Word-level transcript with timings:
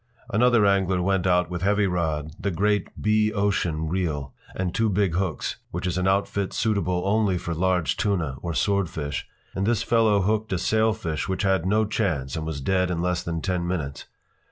Another 0.31 0.65
angler 0.65 0.99
went 0.99 1.27
out 1.27 1.51
with 1.51 1.61
heavy 1.61 1.85
rod, 1.85 2.31
the 2.39 2.49
great 2.49 2.89
B 2.99 3.31
Ocean 3.31 3.87
reel, 3.87 4.33
and 4.55 4.73
two 4.73 4.89
big 4.89 5.13
hooks 5.13 5.57
(which 5.69 5.85
is 5.85 5.95
an 5.95 6.07
outfit 6.07 6.53
suitable 6.53 7.03
only 7.05 7.37
for 7.37 7.53
large 7.53 7.97
tuna 7.97 8.37
or 8.41 8.55
swordfish), 8.55 9.27
and 9.53 9.67
this 9.67 9.83
fellow 9.83 10.23
hooked 10.23 10.51
a 10.53 10.57
sailfish 10.57 11.29
which 11.29 11.43
had 11.43 11.67
no 11.67 11.85
chance 11.85 12.35
and 12.35 12.47
was 12.47 12.61
dead 12.61 12.89
in 12.89 12.99
less 12.99 13.21
than 13.21 13.41
ten 13.41 13.67
minutes. 13.67 14.07